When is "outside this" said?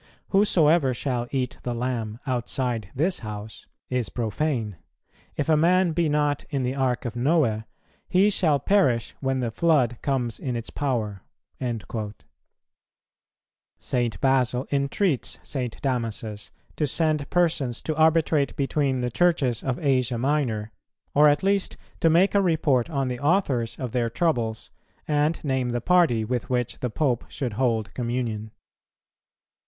2.25-3.19